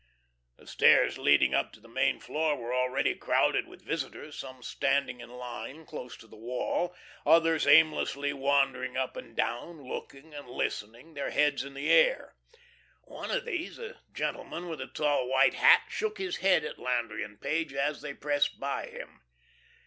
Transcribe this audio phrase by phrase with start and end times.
[0.57, 5.21] The stairs leading up to the main floor were already crowded with visitors, some standing
[5.21, 11.13] in line close to the wall, others aimlessly wandering up and down, looking and listening,
[11.13, 12.33] their heads in the air.
[13.03, 17.23] One of these, a gentleman with a tall white hat, shook his head at Landry
[17.23, 19.21] and Page, as they pressed by him.